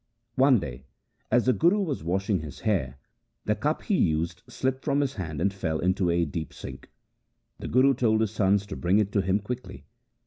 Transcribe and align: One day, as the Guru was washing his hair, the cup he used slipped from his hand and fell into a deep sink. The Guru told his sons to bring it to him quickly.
One 0.33 0.59
day, 0.59 0.85
as 1.29 1.45
the 1.45 1.53
Guru 1.53 1.79
was 1.81 2.03
washing 2.03 2.39
his 2.39 2.61
hair, 2.61 2.97
the 3.45 3.53
cup 3.53 3.83
he 3.83 3.95
used 3.97 4.41
slipped 4.49 4.83
from 4.83 4.99
his 5.01 5.13
hand 5.13 5.39
and 5.39 5.53
fell 5.53 5.77
into 5.77 6.09
a 6.09 6.25
deep 6.25 6.53
sink. 6.55 6.89
The 7.59 7.67
Guru 7.67 7.93
told 7.93 8.21
his 8.21 8.31
sons 8.31 8.65
to 8.65 8.75
bring 8.75 8.97
it 8.97 9.11
to 9.11 9.21
him 9.21 9.37
quickly. 9.37 9.85